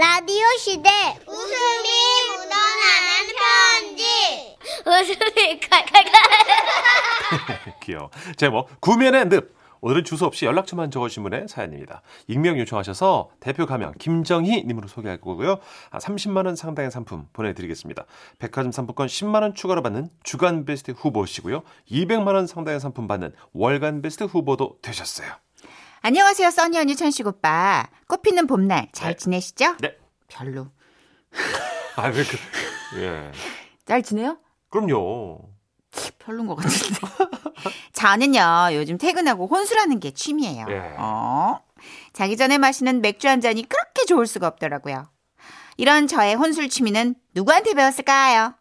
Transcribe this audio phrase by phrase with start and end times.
[0.00, 0.88] 라디오 시대
[1.26, 1.88] 웃음이
[2.30, 6.12] 묻어나는 편지 웃음이 칼칼칼
[7.84, 8.08] 귀여워.
[8.38, 9.54] 제목 구면의 늪.
[9.82, 12.00] 오늘은 주소 없이 연락처만 적어주신 분의 사연입니다.
[12.28, 15.58] 익명 요청하셔서 대표 가명 김정희 님으로 소개할 거고요.
[15.90, 18.06] 아, 30만 원 상당의 상품 보내드리겠습니다.
[18.38, 21.60] 백화점 상품권 10만 원 추가로 받는 주간 베스트 후보시고요.
[21.90, 25.28] 200만 원 상당의 상품 받는 월간 베스트 후보도 되셨어요.
[26.02, 27.86] 안녕하세요, 써니 언니 천식 오빠.
[28.08, 29.16] 꽃피는 봄날 잘 네.
[29.16, 29.76] 지내시죠?
[29.80, 29.96] 네.
[30.28, 30.68] 별로.
[31.96, 33.30] 아, 왜 그, 예.
[33.84, 34.38] 잘 지내요?
[34.70, 35.40] 그럼요.
[36.18, 37.00] 별론 것 같은데.
[37.92, 40.66] 저는요, 요즘 퇴근하고 혼술하는 게 취미예요.
[40.70, 40.94] 예.
[40.96, 41.60] 어?
[42.14, 45.04] 자기 전에 마시는 맥주 한 잔이 그렇게 좋을 수가 없더라고요.
[45.76, 48.54] 이런 저의 혼술 취미는 누구한테 배웠을까요?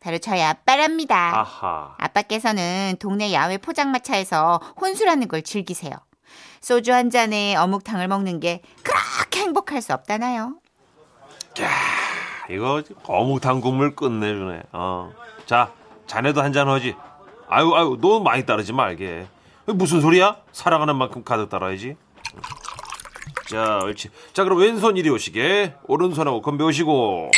[0.00, 1.40] 바로 저희 아빠랍니다.
[1.40, 1.94] 아하.
[1.98, 5.92] 아빠께서는 동네 야외 포장마차에서 혼술하는 걸 즐기세요.
[6.66, 10.56] 소주 한 잔에 어묵탕을 먹는 게 그렇게 행복할 수 없다나요?
[12.50, 14.62] 이거 어묵탕 국물 끝내주네.
[14.72, 15.12] 어.
[15.46, 15.70] 자,
[16.08, 16.96] 자네도 한 잔 하지.
[17.48, 19.28] 아유, 아유, 너 많이 따르지 말게.
[19.66, 20.38] 무슨 소리야?
[20.50, 21.96] 사랑하는 만큼 가득 따라야지.
[23.48, 24.08] 자, 옳지.
[24.32, 25.76] 자, 그럼 왼손 이리 오시게.
[25.86, 27.30] 오른손하고 건배 오시고.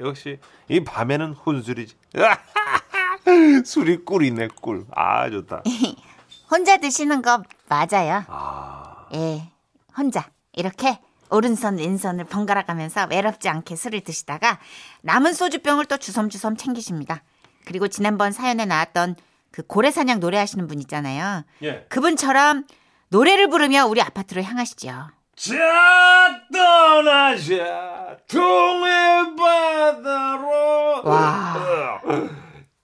[0.00, 0.38] 역시
[0.68, 1.96] 이 밤에는 혼술이지.
[3.64, 4.84] 술이 꿀이네, 꿀.
[4.94, 5.62] 아, 좋다.
[6.52, 8.24] 혼자 드시는 거 맞아요.
[8.28, 9.48] 아, 예,
[9.96, 10.98] 혼자 이렇게
[11.30, 14.58] 오른손 왼손을 번갈아 가면서 외롭지 않게 술을 드시다가
[15.00, 17.22] 남은 소주병을 또 주섬주섬 챙기십니다.
[17.64, 19.16] 그리고 지난번 사연에 나왔던
[19.50, 21.44] 그 고래사냥 노래하시는 분 있잖아요.
[21.62, 21.86] 예.
[21.88, 22.64] 그분처럼
[23.08, 25.08] 노래를 부르며 우리 아파트로 향하시죠.
[25.34, 32.00] 자 떠나자 동해 바다로 와.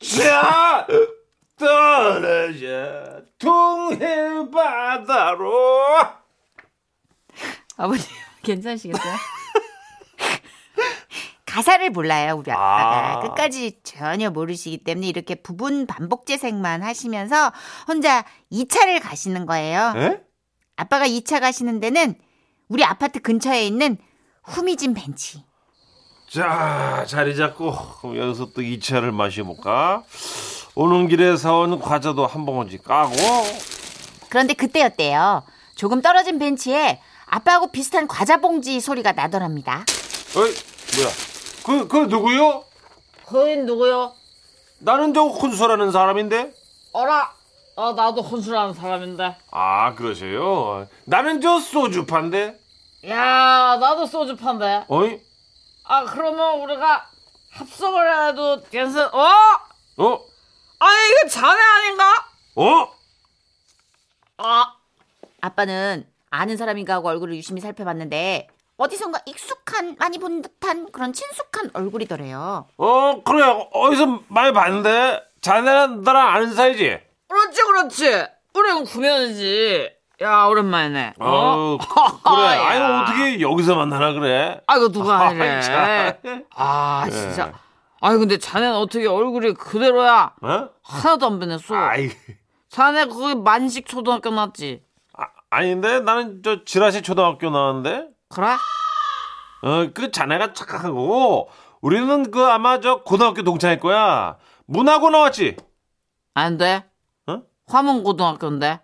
[0.00, 0.86] 자
[1.58, 5.62] 떠나자 동해 바다로
[7.76, 8.02] 아버님
[8.42, 9.14] 괜찮으시겠어요?
[11.46, 13.20] 가사를 몰라요 우리 아빠가 아.
[13.20, 17.52] 끝까지 전혀 모르시기 때문에 이렇게 부분 반복 재생만 하시면서
[17.88, 19.92] 혼자 2차를 가시는 거예요.
[19.96, 20.20] 에?
[20.76, 22.14] 아빠가 2차 가시는 데는
[22.68, 23.96] 우리 아파트 근처에 있는
[24.44, 25.44] 후미진 벤치.
[26.30, 30.04] 자 자리 잡고 그럼 여기서 또 2차를 마셔볼까
[30.80, 33.12] 오는 길에 사온 과자도 한 봉지 까고
[34.28, 35.42] 그런데 그때였대요.
[35.74, 39.84] 조금 떨어진 벤치에 아빠하고 비슷한 과자 봉지 소리가 나더랍니다.
[40.36, 40.54] 어이
[40.94, 41.08] 뭐야
[41.66, 42.62] 그, 그 누구요?
[43.26, 44.12] 거인 누구요?
[44.78, 46.52] 나는 저 혼술하는 사람인데
[46.92, 47.32] 어라.
[47.76, 49.34] 아 나도 혼술하는 사람인데.
[49.50, 52.56] 아 그러세요 나는 저 소주파인데
[53.08, 54.84] 야 나도 소주 판데.
[54.86, 55.18] 어이
[55.82, 57.04] 아 그러면 우리가
[57.50, 59.10] 합성을 해도 괜찮?
[59.12, 59.28] 어?
[59.96, 60.27] 어?
[60.80, 62.04] 아니 이거 자네 아닌가?
[62.56, 62.92] 어?
[64.38, 64.74] 아
[65.40, 72.68] 아빠는 아는 사람인가 하고 얼굴을 유심히 살펴봤는데 어디선가 익숙한 많이 본 듯한 그런 친숙한 얼굴이더래요.
[72.76, 73.42] 어, 그래.
[73.72, 75.24] 어디서 많이 봤는데.
[75.40, 77.00] 자네는 나랑 아는 사이지?
[77.28, 78.26] 그렇지 그렇지.
[78.54, 79.90] 우리는 구면이지.
[80.22, 81.14] 야 오랜만이네.
[81.18, 81.26] 어?
[81.28, 82.42] 어, 그래.
[82.56, 82.66] 야.
[82.68, 84.60] 아니, 어떻게 여기서 만나나 그래?
[84.68, 85.60] 아 이거 누가 아니래.
[85.60, 86.44] 참.
[86.54, 87.52] 아 진짜.
[88.02, 88.06] 예.
[88.06, 90.34] 아니 근데 자네는 어떻게 얼굴이 그대로야?
[90.42, 90.68] 어?
[90.82, 91.74] 하나도 안 변했어.
[91.74, 92.10] 아이,
[92.68, 94.82] 자네 거기 만식 초등학교 났지?
[95.16, 96.00] 아, 아닌데?
[96.00, 98.08] 나는 저 지라시 초등학교 나왔는데?
[98.28, 98.46] 그래?
[99.62, 101.50] 어, 그 자네가 착각한 거고,
[101.80, 104.36] 우리는 그 아마 저 고등학교 동창일 거야.
[104.66, 105.56] 문하고 나왔지?
[106.34, 106.84] 안 돼.
[107.26, 107.42] 어?
[107.66, 108.80] 화문 고등학교인데.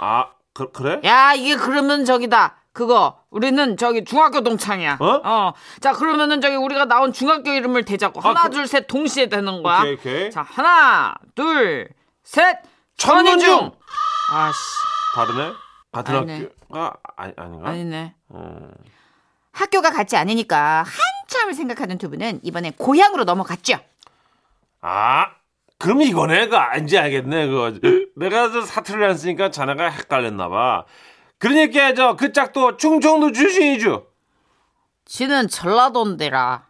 [0.00, 1.00] 아, 그, 그래?
[1.04, 2.56] 야, 이게 그러면 저기다.
[2.82, 3.18] 그거.
[3.30, 4.98] 우리는 저기 중학교 동창이야.
[5.00, 5.52] 어?
[5.80, 8.20] 자, 그러면은 저기 우리가 나온 중학교 이름을 대자고.
[8.20, 9.80] 하나, 그- 둘, 셋 동시에 되는 거야.
[9.80, 10.30] 오케이, 오케이.
[10.30, 11.88] 자, 하나, 둘,
[12.22, 12.58] 셋.
[12.96, 13.72] 천문중!
[14.30, 14.58] 아씨.
[15.16, 15.52] 다르네?
[15.90, 16.48] 같은 아니네.
[16.68, 17.68] 학교가 아니, 아닌가?
[17.68, 18.14] 아니네.
[18.28, 18.70] 어.
[19.52, 23.78] 학교가 같지 않으니까 한참을 생각하는 두 분은 이번에 고향으로 넘어갔죠.
[24.82, 25.26] 아,
[25.78, 26.46] 그럼 이거네.
[26.46, 27.46] 그, 이제 알겠네.
[27.48, 27.80] 그,
[28.14, 30.84] 내가 저 사투리를 안 쓰니까 자네가 헷갈렸나 봐.
[31.38, 34.06] 그러니까 저 그 짝도 충청도 출신이죠.
[35.04, 36.66] 지는 전라도인데라.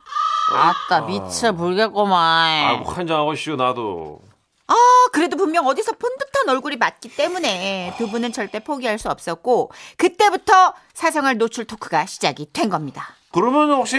[0.55, 2.67] 아따, 미쳐 불겠구만.
[2.67, 4.21] 아이고 환장하고 쉬우 나도.
[4.67, 4.75] 아,
[5.13, 10.75] 그래도 분명 어디서 본 듯한 얼굴이 맞기 때문에 두 분은 절대 포기할 수 없었고 그때부터
[10.93, 13.09] 사생활 노출 토크가 시작이 된 겁니다.
[13.33, 13.97] 그러면 혹시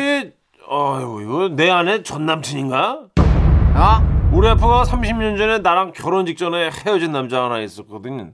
[0.69, 2.99] 아이고 이거 내 아내 전 남친인가?
[3.17, 4.29] 어?
[4.31, 8.33] 우리 아빠가 30년 전에 나랑 결혼 직전에 헤어진 남자 하나 있었거든.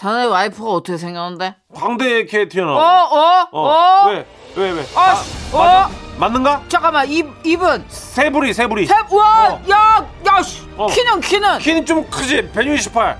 [0.00, 1.56] 자네 와이프가 어떻게 생겼는데?
[1.74, 3.04] 광대에 이렇게 어, 튀어나와.
[3.04, 4.08] 어, 어, 어?
[4.08, 4.26] 왜?
[4.56, 4.86] 왜, 왜?
[4.96, 5.14] 아, 아,
[5.52, 5.58] 어?
[5.58, 6.64] 맞, 맞는가?
[6.68, 7.84] 잠깐만, 입, 입은?
[7.86, 8.86] 세부리, 세부리.
[8.86, 9.62] 탭, 와, 어.
[9.68, 10.66] 야, 야, 씨.
[10.78, 10.86] 어.
[10.86, 11.58] 키는, 키는.
[11.58, 12.50] 키는 좀 크지?
[12.50, 13.18] 168.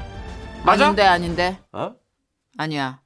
[0.64, 0.84] 맞아?
[0.86, 1.58] 아닌데, 아닌데.
[1.70, 1.92] 어?
[2.56, 3.00] 아니야.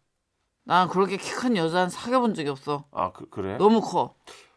[0.64, 2.84] 난 그렇게 키 큰 여자는 사귀어본 적이 없어.
[2.92, 3.56] 아 그, 그래?
[3.58, 4.14] 너무 커.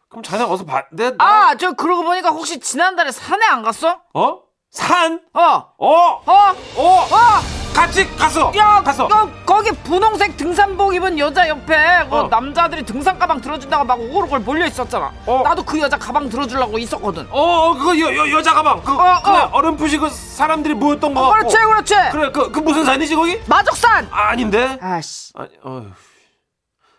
[0.08, 0.84] 그럼 자네 어서 봐.
[0.92, 4.00] 내 나, 아, 저 그러고 보니까 혹시 지난달에 산에 안 갔어?
[4.14, 4.38] 어?
[4.70, 5.20] 산?
[5.34, 5.74] 어, 어?
[5.76, 6.54] 어, 어?
[6.76, 7.57] 어.
[7.78, 8.52] 같이 갔어.
[8.56, 9.04] 야, 갔어.
[9.04, 12.28] 야, 거기 분홍색 등산복 입은 여자 옆에 그 어.
[12.28, 15.12] 남자들이 등산 가방 들어준다고 막 오글오글 몰려 있었잖아.
[15.26, 15.42] 어.
[15.44, 17.28] 나도 그 여자 가방 들어주려고 있었거든.
[17.30, 18.82] 어, 어, 그거 여, 여, 여자 가방.
[18.82, 19.50] 그, 어, 그래, 어.
[19.52, 21.20] 어렴풋이 그 사람들이 모였던 거.
[21.20, 21.48] 어, 같고.
[21.48, 21.94] 그렇지, 그렇지.
[22.10, 23.40] 그래, 그, 그 무슨 산이지, 거기?
[23.46, 24.08] 마족산.
[24.10, 24.76] 아, 아닌데?
[24.80, 25.32] 아씨.
[25.36, 25.86] 아니, 어휴.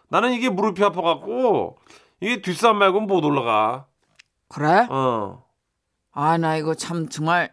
[0.07, 1.77] 나는 이게 무릎이 아파갖고,
[2.21, 3.85] 이게 뒷산 말고는 못 올라가.
[4.47, 4.87] 그래?
[4.89, 5.43] 어.
[6.13, 7.51] 아, 나 이거 참 정말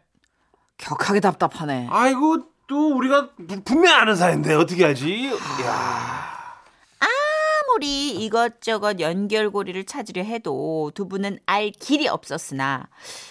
[0.79, 1.89] 격하게 답답하네.
[1.91, 5.31] 아이고, 또 우리가 부- 분명히 아는 사이인데, 어떻게 하지?
[5.65, 6.37] 야
[6.99, 12.87] 아무리 이것저것 연결고리를 찾으려 해도 두 분은 알 길이 없었으나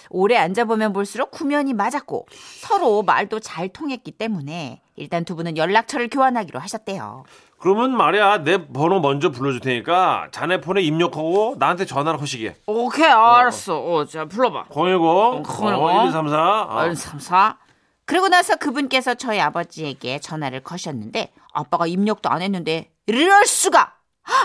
[0.10, 2.28] 오래 앉아보면 볼수록 구면이 맞았고
[2.62, 7.24] 서로 말도 잘 통했기 때문에 일단 두 분은 연락처를 교환하기로 하셨대요.
[7.58, 12.56] 그러면 말이야, 내 번호 먼저 불러줄 테니까, 자네 폰에 입력하고, 나한테 전화를 하시게.
[12.68, 13.80] 오케이, 알았어.
[13.80, 14.66] 어, 자, 불러봐.
[14.70, 16.12] 010, 어, 010.
[16.12, 16.68] 1234.
[16.70, 16.86] 어.
[16.86, 17.58] 1, 3, 4.
[18.06, 23.96] 그러고 나서 그분께서 저희 아버지에게 전화를 거셨는데 아빠가 입력도 안 했는데 이럴 수가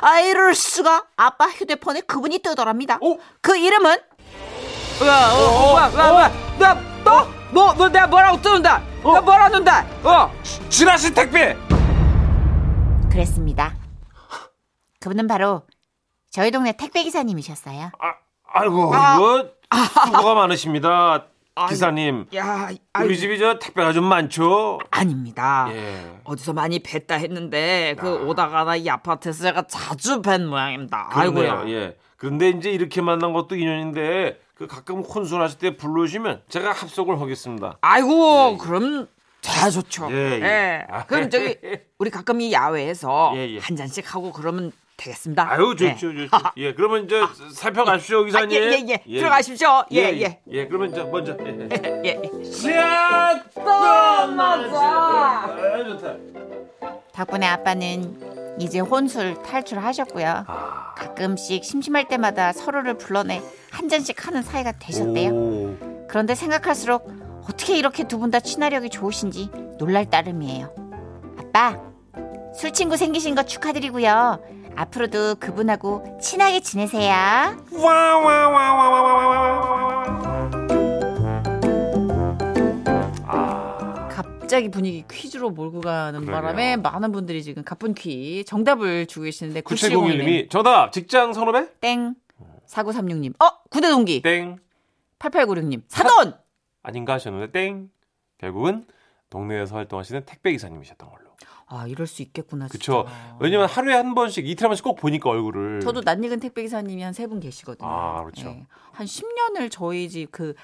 [0.03, 2.99] 아 이럴 수가 아빠 휴대폰에 그분이 뜨더랍니다.
[3.03, 3.17] 어?
[3.41, 3.97] 그 이름은
[5.07, 5.89] 야, 어, 어.
[6.59, 8.83] 나, 너, 뭐, 뭐, 내가 뭐라고 뜨는다.
[9.03, 9.87] 나 뭐라 는다.
[10.05, 10.31] 어.
[10.69, 11.57] 지라시 택배!
[13.11, 13.75] 그랬습니다.
[15.01, 15.62] 그분은 바로
[16.31, 17.93] 저희 동네 택배 기사님이셨어요.
[17.99, 18.15] 아,
[18.53, 19.17] 아이고, 아.
[19.17, 19.49] 이거
[20.05, 21.25] 수고가 많으십니다.
[21.69, 22.26] 기사님.
[22.35, 22.70] 야,
[23.02, 24.79] 우리 집이 저 택배가 좀 많죠?
[24.91, 25.69] 아닙니다.
[25.70, 26.20] 예.
[26.25, 31.08] 어디서 많이 뵀다 했는데 그 오다가다 이 아파트에서 제가 자주 뵌 모양입니다.
[31.08, 31.52] 그러네요.
[31.52, 31.75] 아이고야.
[31.75, 31.97] 예.
[32.17, 37.79] 그런데 이제 이렇게 만난 것도 인연인데 그 가끔 혼술하실 때 불러주시면 제가 합석을 하겠습니다.
[37.81, 39.08] 아이고 그럼
[39.43, 40.08] 다 좋죠.
[40.11, 40.87] 예, 예.
[40.91, 41.06] 아.
[41.06, 41.56] 그럼 저기
[41.99, 43.58] 우리 가끔 이 야외에서 예, 예.
[43.58, 44.70] 한 잔씩 하고 그러면
[45.05, 45.50] 되겠습니다.
[45.50, 45.94] 아유 네.
[45.97, 46.29] 좋죠, 좋죠.
[46.58, 47.20] 예, 그러면 이제
[47.55, 48.62] 살펴가십시오, 아, 기사님.
[48.62, 49.19] 예, 예, 예.
[49.19, 49.85] 들어가십시오.
[49.93, 50.41] 예, 예.
[50.50, 51.37] 예, 그러면 이제 먼저.
[51.41, 51.69] 예,
[52.05, 52.20] 예.
[52.20, 52.20] 예.
[52.67, 52.79] 예.
[52.79, 55.49] 아, 좋다.
[57.12, 60.44] 덕분에 아빠는 이제 혼술 탈출하셨고요.
[60.47, 60.94] 아.
[60.97, 65.31] 가끔씩 심심할 때마다 서로를 불러내 한 잔씩 하는 사이가 되셨대요.
[65.31, 65.76] 오.
[66.08, 67.11] 그런데 생각할수록
[67.44, 69.49] 어떻게 이렇게 두 분 다 친화력이 좋으신지
[69.79, 70.73] 놀랄 따름이에요.
[71.38, 71.81] 아빠,
[72.55, 74.41] 술 친구 생기신 거 축하드리고요.
[74.81, 77.12] 앞으로도 그분하고 친하게 지내세요.
[84.09, 86.35] 갑자기 분위기 퀴즈로 몰고 가는 그러게요.
[86.35, 91.69] 바람에 많은 분들이 지금 가쁜 퀴 정답을 주고 계시는데 9701님이 정답 직장 선후배?
[91.81, 92.15] 땡.
[92.67, 93.35] 4936님.
[93.43, 94.23] 어, 구대 동기.
[94.23, 94.59] 땡
[95.19, 95.83] 8896님.
[95.88, 96.35] 사돈.
[96.83, 97.91] 아닌가 하셨는데 땡
[98.38, 98.85] 결국은
[99.29, 101.30] 동네에서 활동하시는 택배 기사님이셨던 걸로.
[101.72, 102.67] 아, 이럴 수 있겠구나.
[102.69, 103.06] 그쵸.
[103.06, 103.37] 진짜.
[103.40, 105.81] 왜냐면 하루에 한 번씩 이틀 한 번씩 꼭 보니까 얼굴을.
[105.81, 107.88] 저도 낯익은 택배 기사님이 한 세 분 계시거든요.
[107.88, 108.49] 아, 그렇죠.
[108.49, 108.67] 예.
[108.93, 110.55] 한 10년을 저희 집 그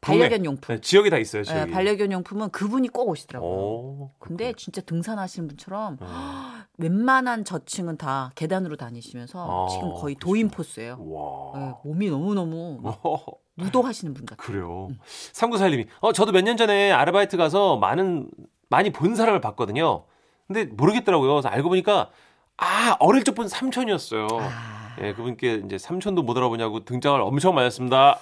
[0.00, 0.74] 반려견 용품.
[0.76, 1.40] 네, 지역이 다 있어요.
[1.40, 1.70] 예, 지역이.
[1.70, 3.50] 반려견 용품은 그분이 꼭 오시더라고요.
[3.50, 4.10] 오.
[4.18, 6.06] 근데 진짜 등산하시는 분처럼 음.
[6.78, 10.16] 웬만한 저층은 다 계단으로 다니시면서 아, 지금 거의.
[10.16, 10.96] 도인 포스예요.
[10.98, 11.52] 와.
[11.56, 13.18] 예, 몸이 너무 너무 막 어,
[13.54, 14.44] 무도하시는 분 같아요.
[14.46, 14.88] 그래요.
[15.32, 18.28] 삼구사일님이 어 저도 몇 년 전에 아르바이트 가서 많은
[18.70, 20.04] 많이 본 사람을 봤거든요.
[20.52, 21.30] 근데 모르겠더라고요.
[21.32, 22.10] 그래서 알고 보니까
[22.58, 24.28] 아 어릴 적 본 삼촌이었어요.
[24.30, 28.18] 아, 예, 그분께 이제 삼촌도 못 알아보냐고 등장을 엄청 많이 했습니다.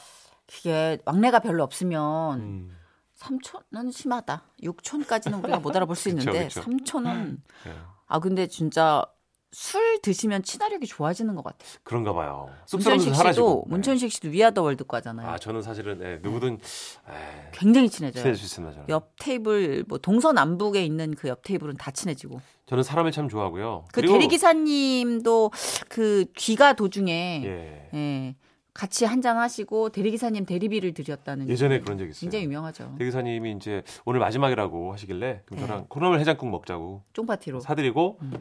[0.47, 2.77] 그게 막내가 별로 없으면 음,
[3.15, 4.43] 삼촌은 심하다.
[4.63, 6.63] 육촌까지는 우리가 못 알아볼 수 있는데 그쵸.
[6.63, 7.75] 삼촌은 예,
[8.07, 9.05] 아 근데 진짜
[9.53, 11.69] 술 드시면 친화력이 좋아지는 것 같아요.
[11.83, 12.49] 그런가 봐요.
[12.73, 13.13] 문천식.
[13.15, 13.71] 씨도 네.
[13.75, 15.29] 문천식 씨도 위아더 월드과잖아요.
[15.29, 18.23] 아 저는 사실은 예, 누구든 에, 굉장히 친해져요.
[18.23, 18.75] 친해질 수 있습니다.
[18.75, 18.89] 저는.
[18.91, 23.87] 옆 테이블 뭐 동서남북에 있는 그 옆 테이블은 다 친해지고 저는 사람을 참 좋아하고요.
[23.89, 25.51] 그 그리고- 대리 기사님도
[25.89, 27.89] 그 귀가 도중에 예.
[27.93, 28.35] 예,
[28.73, 32.21] 같이 한 잔 하시고 대리기사님 대리비를 드렸다는 예전에 그런 적 있어요.
[32.21, 32.95] 굉장히 유명하죠.
[33.01, 35.67] 대기사님이 이제 오늘 마지막이라고 하시길래 그럼 네.
[35.67, 38.41] 저랑 콩나물 해장국 먹자고 쫑파티로 사드리고 음.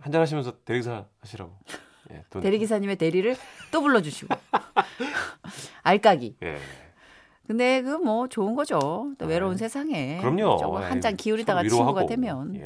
[0.00, 1.52] 한잔 하시면서 대리기사 하시라고.
[2.12, 3.36] 예, 돈- 대리기사님의 대리를
[3.70, 4.34] 또 불러주시고
[5.82, 6.36] 알까기.
[6.42, 6.58] 예.
[7.46, 9.12] 근데 그 뭐 좋은 거죠.
[9.18, 10.76] 또 외로운 아, 세상에 그럼요.
[10.78, 12.06] 한잔 예, 기울이다가 친구가.
[12.06, 12.62] 되면 예.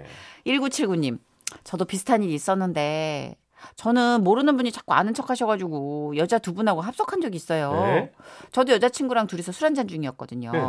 [0.46, 1.18] 1979님,
[1.64, 3.36] 저도 비슷한 일이 있었는데,
[3.76, 7.72] 저는 모르는 분이 자꾸 아는 척 하셔가지고, 여자 두 분하고 합석한 적이 있어요.
[7.72, 8.12] 네.
[8.52, 10.52] 저도 여자친구랑 둘이서 술 한잔 중이었거든요.
[10.52, 10.60] 네.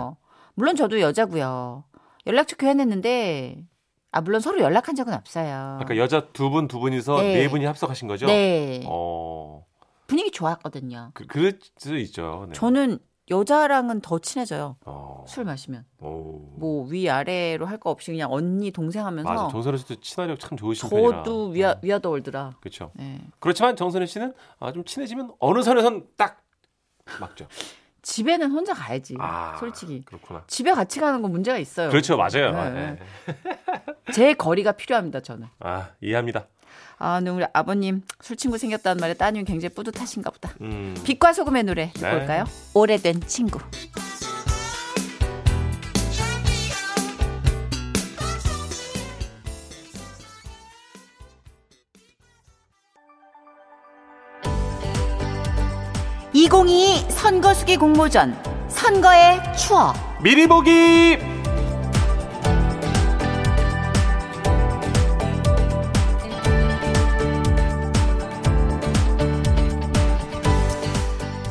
[0.54, 1.84] 물론 저도 여자고요.
[2.26, 3.66] 연락처 교환했는데,
[4.16, 5.78] 아, 물론 서로 연락한 적은 없어요.
[5.82, 7.34] 아까 여자 두 분 두 분이서 네.
[7.40, 8.28] 네, 분이 합석하신 거죠?
[8.28, 8.82] 네.
[8.88, 9.66] 어.
[10.08, 11.12] 분위기 좋았거든요.
[11.14, 12.46] 그, 그럴 수 있죠.
[12.48, 12.54] 네.
[12.54, 14.78] 저는 여자랑은 더 친해져요.
[14.86, 15.26] 어.
[15.28, 15.84] 술 마시면.
[16.00, 16.40] 오.
[16.58, 19.48] 뭐 위아래로 할 거 없이 그냥 언니 동생 하면서 맞아.
[19.50, 21.24] 정선혜 씨도 친화력 참 좋으신 편이라.
[21.24, 22.54] 저도 위아 위아더 월드라.
[22.62, 22.92] 그렇죠.
[22.94, 23.20] 네.
[23.40, 26.42] 그렇지만 정선혜 씨는 아, 좀 친해지면 어느 선에선 딱
[27.20, 27.48] 맞죠.
[28.06, 29.16] 집에는 혼자 가야지.
[29.20, 30.04] 아, 솔직히.
[30.06, 30.44] 그렇구나.
[30.46, 31.90] 집에 같이 가는 건 문제가 있어요.
[31.90, 32.52] 그렇죠, 맞아요.
[32.52, 33.00] 네, 아, 네.
[33.26, 34.12] 네.
[34.14, 35.48] 제 거리가 필요합니다, 저는.
[35.60, 36.46] 아 이해합니다.
[37.00, 40.54] 아, 우리 아버님 술 친구 생겼다는 말에 따님이 굉장히 뿌듯하신가 보다.
[40.62, 40.96] 음.
[41.04, 42.22] 빛과 소금의 노래 듣고 네.
[42.22, 42.46] 올까요?
[42.76, 43.60] 오래된 친구.
[56.50, 58.36] (2022) 선거수기 공모전
[58.68, 61.18] 선거의 추억 미리 보기.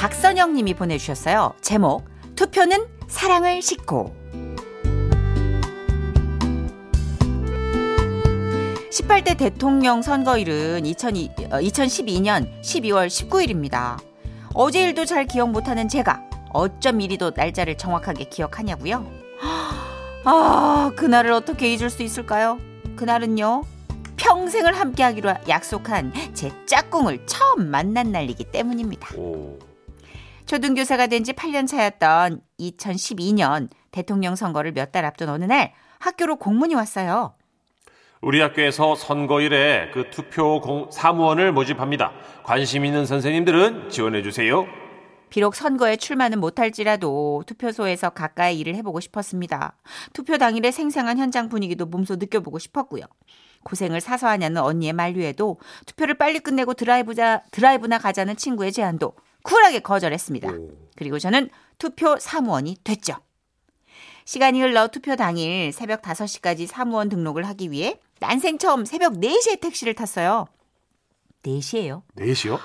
[0.02, 1.54] 박선영 님이 보내주셨어요.
[1.62, 2.06] 제목,
[2.36, 4.16] 투표는 사랑을 싣고.
[8.90, 14.00] 18대 대통령 선거일은 2002, 어, 2012년 12월 19일입니다.
[14.56, 19.06] 어제 일도 잘 기억 못하는 제가 어쩜 이리도 날짜를 정확하게 기억하냐고요?
[20.26, 22.58] 아, 그날을 어떻게 잊을 수 있을까요?
[22.96, 23.66] 그날은요.
[24.18, 29.16] 평생을 함께하기로 약속한 제 짝꿍을 처음 만난 날이기 때문입니다.
[29.16, 29.71] 오.
[30.52, 36.76] 초등교사가 된 지 8년 차였던 2012년 대통령 선거를 몇 달 앞둔 어느 날 학교로 공문이
[36.76, 37.36] 왔어요.
[38.22, 42.12] 우리 학교에서 선거일에 그 투표 공, 사무원을 모집합니다.
[42.44, 44.66] 관심 있는 선생님들은 지원해 주세요.
[45.30, 49.78] 비록 선거에 출마는 못할지라도 투표소에서 가까이 일을 해보고 싶었습니다.
[50.12, 53.06] 투표 당일의 생생한 현장 분위기도 몸소 느껴보고 싶었고요.
[53.64, 59.14] 고생을 사서 하냐는 언니의 만류에도 투표를 빨리 끝내고 드라이브자, 드라이브나 가자는 친구의 제안도
[59.44, 60.50] 쿨하게 거절했습니다.
[60.96, 63.16] 그리고 저는 투표 사무원이 됐죠.
[64.26, 69.96] 시간이 흘러 투표 당일 새벽 5시까지 사무원 등록을 하기 위해 난생 처음 새벽 4시에 택시를
[69.96, 70.48] 탔어요.
[71.44, 72.04] 4시예요.
[72.18, 72.60] 4시요?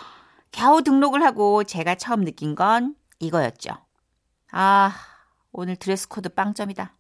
[0.53, 3.71] 겨우 등록을 하고 제가 처음 느낀 건 이거였죠.
[4.53, 4.95] 아,
[5.53, 6.96] 오늘 드레스 코드 빵점이다.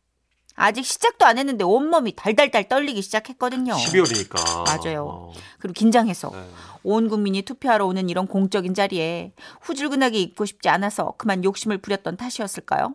[0.57, 3.75] 아직 시작도 안 했는데 온몸이 달달달 떨리기 시작했거든요.
[3.75, 4.65] 12월이니까.
[4.65, 5.05] 맞아요.
[5.07, 6.51] 어, 그리고 긴장해서 네.
[6.83, 12.95] 온 국민이 투표하러 오는 이런 공적인 자리에 후줄근하게 입고 싶지 않아서 그만 욕심을 부렸던 탓이었을까요?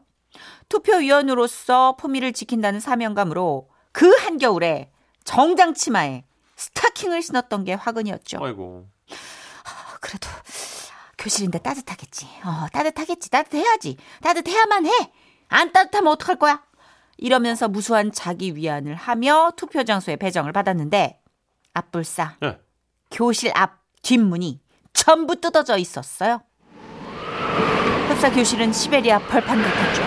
[0.70, 4.92] 투표위원으로서 품위를 지킨다는 사명감으로 그 한겨울에
[5.24, 6.24] 정장 치마에
[6.56, 8.44] 스타킹을 신었던 게 화근이었죠.
[8.44, 8.88] 아이고.
[10.00, 10.28] 그래도
[11.18, 12.26] 교실인데 따뜻하겠지.
[12.44, 13.30] 어, 따뜻하겠지.
[13.30, 13.98] 따뜻해야지.
[14.22, 14.92] 따뜻해야만 해.
[15.50, 16.64] 안 따뜻하면 어떡할 거야?
[17.22, 21.22] 이러면서 무수한 자기 위안을 하며 투표 장소에 배정을 받았는데
[21.74, 22.60] 앞불싸 네.
[23.12, 24.60] 교실 앞 뒷문이
[24.92, 26.42] 전부 뜯어져 있었어요.
[28.10, 30.02] 흡사 교실은 시베리아 벌판 같았죠.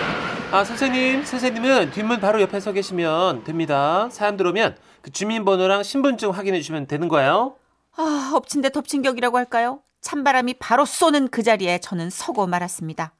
[0.51, 4.07] 아, 선생님, 선생님은 뒷문 바로 옆에 서 계시면 됩니다.
[4.11, 7.55] 사연 들어오면 그 주민번호랑 신분증 확인해 주시면 되는 거예요.
[7.97, 9.79] 아, 엎친 데 덮친 격이라고 할까요?
[10.01, 13.13] 찬바람이 바로 쏘는 그 자리에 저는 서고 말았습니다.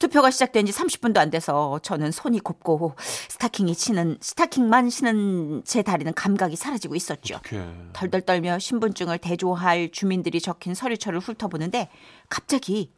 [0.00, 2.94] 투표가 시작된 지 30분도 안 돼서 저는 손이 곱고
[3.28, 7.36] 스타킹이 치는 스타킹만 신은 제 다리는 감각이 사라지고 있었죠.
[7.36, 7.68] 어떡해.
[7.92, 11.90] 덜덜 떨며 신분증을 대조할 주민들이 적힌 서류처를 훑어보는데
[12.28, 12.92] 갑자기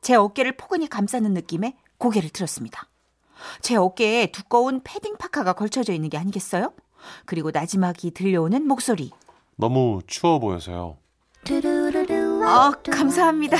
[0.00, 2.88] 제 어깨를 포근히 감싸는 느낌에 고개를 들었습니다.
[3.60, 6.72] 제 어깨에 두꺼운 패딩 파카가 걸쳐져 있는 게 아니겠어요?
[7.24, 9.10] 그리고 나지막이 들려오는 목소리.
[9.56, 10.96] 너무 추워 보여서요.
[12.46, 13.56] 어, 감사합니다.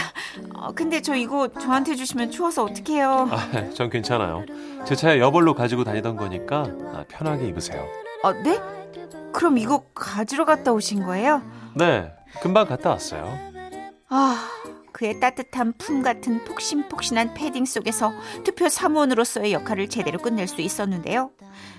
[0.55, 3.29] 어, 근데 저 이거 저한테 주시면 추워서 어떡해요.
[3.31, 4.45] 아, 전 괜찮아요.
[4.87, 7.85] 제 차에 여벌로 가지고 다니던 거니까 아, 편하게 입으세요.
[8.23, 8.61] 어, 네?
[9.33, 11.43] 그럼 이거 가지러 갔다 오신 거예요?
[11.75, 13.37] 네, 금방 갔다 왔어요.
[14.09, 14.49] 아,
[14.93, 18.13] 그의 따뜻한 품 같은 폭신폭신한 패딩 속에서
[18.45, 21.33] 투표 사무원으로서의 역할을 제대로 끝낼 수 있었는데요.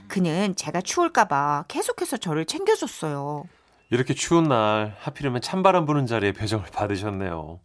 [0.08, 3.46] 그는 제가 추울까봐 계속해서 저를 챙겨줬어요.
[3.90, 7.60] 이렇게 추운 날 하필이면 찬바람 부는 자리에 배정을 받으셨네요.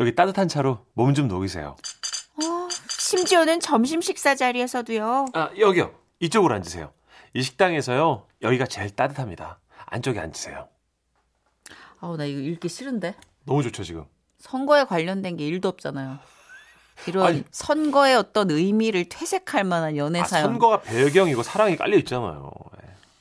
[0.00, 1.76] 여기 따뜻한 차로 몸 좀 녹이세요.
[2.42, 5.26] 어, 심지어는 점심 식사 자리에서도요.
[5.34, 5.94] 아, 여기요.
[6.20, 6.92] 이쪽으로 앉으세요.
[7.34, 8.26] 이 식당에서요.
[8.42, 9.58] 여기가 제일 따뜻합니다.
[9.86, 10.68] 안쪽에 앉으세요.
[12.00, 13.14] 아우, 나 이거 읽기 싫은데.
[13.44, 14.04] 너무 좋죠, 지금.
[14.38, 16.18] 선거에 관련된 게 일도 없잖아요.
[17.06, 17.44] 이런 아니.
[17.50, 20.46] 선거의 어떤 의미를 퇴색할 만한 연애 아, 사연.
[20.46, 22.50] 선거가 배경이고 사랑이 깔려 있잖아요.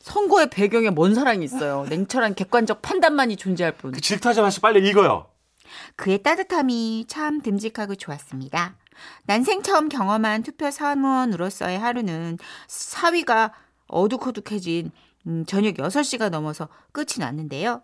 [0.06, 0.12] 예.
[0.12, 1.86] 선거의 배경에 뭔 사랑이 있어요.
[1.90, 3.92] 냉철한 객관적 판단만이 존재할 뿐.
[3.92, 5.28] 그 질투하지 마시고 빨리 읽어요.
[5.96, 8.76] 그의 따뜻함이 참 듬직하고 좋았습니다.
[9.26, 13.54] 난생 처음 경험한 투표 사무원으로서의 하루는 사위가
[13.88, 14.92] 어둑어둑해진
[15.28, 17.82] 음, 저녁 6시가 넘어서 끝이 났는데요.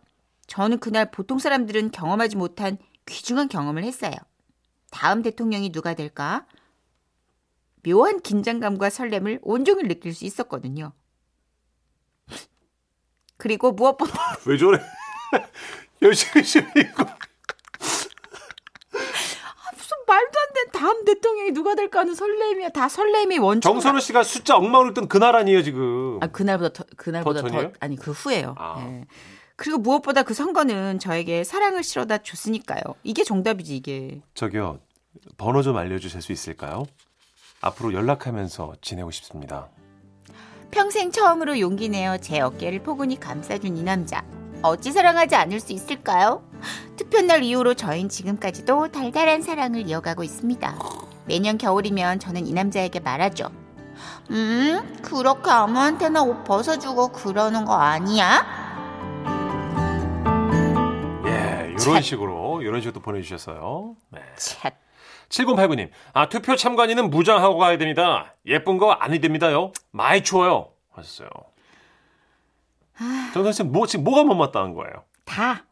[0.47, 4.13] 저는 그날 보통 사람들은 경험하지 못한 귀중한 경험을 했어요.
[4.91, 6.45] 다음 대통령이 누가 될까?
[7.83, 10.93] 묘한 긴장감과 설렘을 온종일 느낄 수 있었거든요.
[13.41, 14.13] 그리고 무엇보다
[14.45, 14.79] 왜 저래?
[16.03, 17.03] 열심히 읽고.
[18.91, 22.69] 무슨 말도 안 되는 다음 대통령이 누가 될까 하는 설렘이야.
[22.69, 23.73] 다 설렘이 원천.
[23.73, 26.19] 정선우 씨가 숫자 엉망으로 뜬 그날 아니에요, 지금.
[26.21, 27.71] 아 그날보다 더, 그날보다 더 더?
[27.79, 28.53] 아니 그 후에요.
[28.59, 28.75] 아.
[28.87, 29.05] 예.
[29.55, 32.81] 그리고 무엇보다 그 선거는 저에게 사랑을 실어다 줬으니까요.
[33.01, 34.21] 이게 정답이지 이게.
[34.35, 34.79] 저기요.
[35.37, 36.85] 번호 좀 알려주실 수 있을까요?
[37.61, 39.69] 앞으로 연락하면서 지내고 싶습니다.
[40.71, 44.23] 평생 처음으로 용기 내어 제 어깨를 포근히 감싸준 이 남자.
[44.63, 46.43] 어찌 사랑하지 않을 수 있을까요?
[46.95, 50.75] 투표날 이후로 저희는 지금까지도 달달한 사랑을 이어가고 있습니다.
[51.25, 53.51] 매년 겨울이면 저는 이 남자에게 말하죠.
[54.29, 58.45] 음, 그렇게 아무한테나 옷 벗어주고 그러는 거 아니야?
[61.25, 63.95] 예, 이런 식으로, 이런 식으로 또 보내주셨어요.
[64.09, 64.21] 네.
[64.37, 64.71] 챗.
[65.31, 68.35] 7089님, 아, 투표 참관인은 무장하고 가야 됩니다.
[68.45, 69.71] 예쁜 거 아니 됩니다요.
[69.91, 70.71] 많이 추워요.
[70.91, 71.29] 하셨어요.
[73.33, 75.03] 정선 씨, 뭐, 지금 뭐가 못마땅한 거예요?
[75.25, 75.65] 다.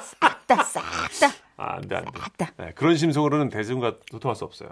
[0.00, 1.28] 싹 다, 싹 다.
[1.56, 2.10] 아, 안 돼, 안 돼.
[2.20, 2.50] 싹 다.
[2.58, 4.70] 네, 그런 심성으로는 대중과 소통할 수 없어요.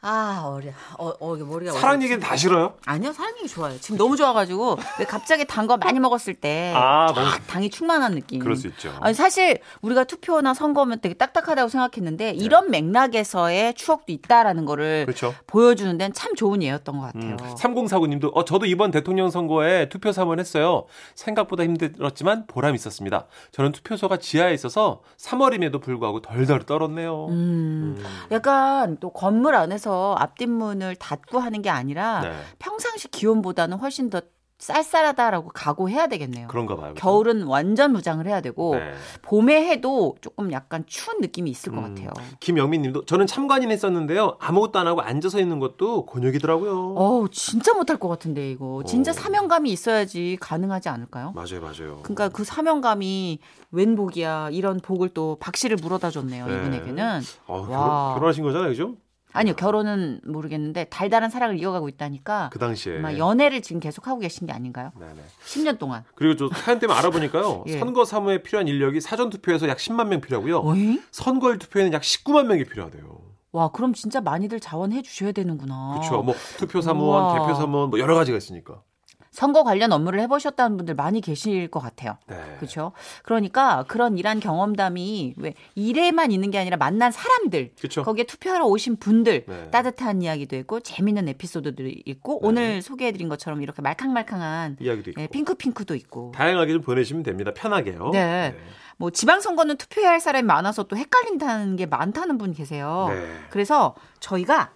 [0.00, 0.70] 아, 어려.
[0.96, 1.72] 어, 어, 머리가.
[1.72, 2.04] 사랑 어렵지.
[2.04, 2.74] 얘기는 다 싫어요?
[2.86, 3.76] 아니요, 사랑 얘기 좋아요.
[3.80, 8.14] 지금 너무 좋아가지고 왜 갑자기 단 거 많이 먹었을 때 아, 너무- 쫙 당이 충만한
[8.14, 8.38] 느낌.
[8.38, 8.90] 그럴 수 있죠.
[9.00, 15.04] 아니 사실 우리가 투표나 선거면 되게 딱딱하다고 생각했는데 이런 맥락에서의 추억도 있다라는 거를 네.
[15.04, 15.34] 그렇죠.
[15.46, 17.32] 보여주는 데는 참 좋은 예였던 것 같아요.
[17.32, 20.84] 음, 3049님도 어 저도 이번 대통령 선거에 투표 사무원 했어요.
[21.16, 23.26] 생각보다 힘들었지만 보람 있었습니다.
[23.52, 27.26] 저는 투표소가 지하에 있어서 3월임에도 불구하고 덜덜 떨었네요.
[27.30, 32.32] 음, 약간 또 건물 안에서 앞뒷문을 닫고 하는 게 아니라 네.
[32.58, 34.20] 평상시 기온보다는 훨씬 더
[34.60, 36.48] 쌀쌀하다라고 각오해야 되겠네요.
[36.48, 36.92] 그런가 봐요.
[36.92, 37.00] 그죠?
[37.00, 38.92] 겨울은 완전 무장을 해야 되고 네.
[39.22, 41.94] 봄에 해도 조금 약간 추운 느낌이 있을 것 음.
[41.94, 42.10] 같아요.
[42.40, 44.36] 김영민 님도 저는 참관인 했었는데요.
[44.40, 46.94] 아무것도 안 하고 앉아서 있는 것도 곤욕이더라고요.
[46.96, 48.82] 어우, 진짜 못할 것 같은데, 이거.
[48.84, 49.14] 진짜 어.
[49.14, 51.32] 사명감이 있어야지 가능하지 않을까요?
[51.36, 52.00] 맞아요, 맞아요.
[52.02, 53.38] 그러니까 그 사명감이
[53.70, 54.48] 웬 복이야.
[54.50, 56.56] 이런 복을 또 박씨를 물어다 줬네요, 네.
[56.56, 57.20] 이분에게는.
[57.46, 58.14] 어, 결혼, 와.
[58.14, 58.94] 결혼하신 거잖아요, 그죠?
[59.32, 62.98] 아니요, 결혼은 모르겠는데 달달한 사랑을 이어가고 있다니까 그 당시에.
[62.98, 64.90] 아마 연애를 지금 계속 하고 계신 게 아닌가요?
[64.98, 65.20] 네네.
[65.44, 66.04] 10년 동안.
[66.14, 67.64] 그리고 저 사연 때문에 알아보니까요.
[67.68, 67.78] 예.
[67.78, 70.60] 선거 사무에 필요한 인력이 사전 투표에서 약 10만 명 필요하고요.
[70.60, 71.00] 어이?
[71.10, 73.28] 선거일 투표에는 약 19만 명이 필요하대요.
[73.52, 75.94] 와, 그럼 진짜 많이들 자원해 주셔야 되는구나.
[75.98, 76.22] 그렇죠.
[76.22, 77.38] 뭐 투표 사무원.
[77.38, 78.82] 개표 사무원 뭐 여러 가지가 있으니까.
[79.30, 82.16] 선거 관련 업무를 해보셨다는 분들 많이 계실 것 같아요.
[82.26, 82.36] 네.
[82.58, 82.92] 그렇죠.
[83.22, 88.02] 그러니까 그런 일한 경험담이 왜 일에만 있는 게 아니라 만난 사람들, 그렇죠.
[88.02, 89.70] 거기에 투표하러 오신 분들 네.
[89.70, 92.48] 따뜻한 이야기도 있고 재밌는 에피소드들이 있고 네.
[92.48, 95.22] 오늘 소개해드린 것처럼 이렇게 말캉말캉한 이야기도 있고.
[95.22, 96.32] 예, 핑크핑크도 있고.
[96.34, 97.52] 다양하게 좀 보내시면 됩니다.
[97.54, 98.10] 편하게요.
[98.12, 98.56] 네.
[98.96, 103.06] 뭐 지방선거는 투표해야 할 사람이 많아서 또 헷갈린다는 게 많다는 분 계세요.
[103.10, 103.26] 네.
[103.50, 104.72] 그래서 저희가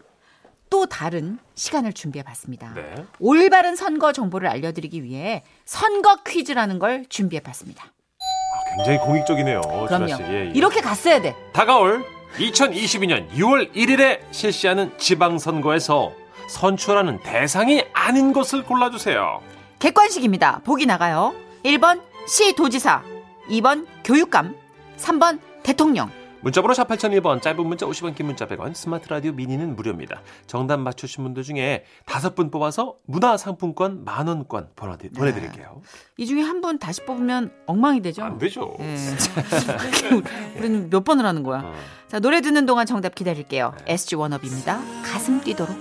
[0.73, 2.73] 또 다른 시간을 준비해 봤습니다.
[2.75, 3.05] 네.
[3.21, 7.85] 올바른 선거 정보를 알려드리기 위해 선거 퀴즈라는 걸 준비해 봤습니다.
[7.85, 9.61] 아, 굉장히 공익적이네요.
[9.61, 10.17] 그럼요.
[10.31, 10.53] 예, 예.
[10.55, 11.37] 이렇게 갔어야 돼.
[11.53, 12.03] 다가올
[12.39, 16.15] 2022년 6월 1일에 실시하는 지방선거에서
[16.49, 19.43] 선출하는 대상이 아닌 것을 골라주세요.
[19.79, 20.63] 객관식입니다.
[20.65, 21.35] 보기 나가요.
[21.67, 23.03] 1번 시도지사,
[23.51, 24.57] 2번 교육감,
[24.97, 26.11] 3번 대통령.
[26.43, 30.23] 문자번호 샵 8001번 짧은 문자 50원 긴 문자 100원 스마트 라디오 미니는 무료입니다.
[30.47, 35.83] 정답 맞추신 분들 중에 다섯 분 뽑아서 문화상품권 만원권 보내드- 보내드릴게요.
[36.17, 38.23] 이 중에 한 분 다시 뽑으면 엉망이 되죠.
[38.23, 38.77] 안 되죠.
[38.81, 38.97] 예.
[40.59, 41.61] 우리는 몇 번을 하는 거야.
[41.65, 41.75] 어.
[42.07, 43.75] 자, 노래 듣는 동안 정답 기다릴게요.
[43.87, 44.81] SG 원업입니다.
[45.05, 45.77] 가슴 뛰도록.